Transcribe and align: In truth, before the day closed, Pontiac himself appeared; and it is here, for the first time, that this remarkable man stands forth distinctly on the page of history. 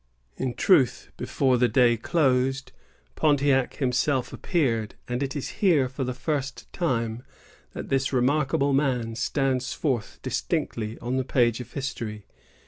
In 0.35 0.55
truth, 0.55 1.11
before 1.15 1.59
the 1.59 1.67
day 1.67 1.95
closed, 1.95 2.71
Pontiac 3.13 3.75
himself 3.75 4.33
appeared; 4.33 4.95
and 5.07 5.21
it 5.21 5.35
is 5.35 5.49
here, 5.61 5.87
for 5.87 6.03
the 6.03 6.11
first 6.15 6.73
time, 6.73 7.21
that 7.73 7.89
this 7.89 8.11
remarkable 8.11 8.73
man 8.73 9.13
stands 9.13 9.73
forth 9.73 10.17
distinctly 10.23 10.97
on 11.01 11.17
the 11.17 11.23
page 11.23 11.59
of 11.59 11.73
history. 11.73 12.25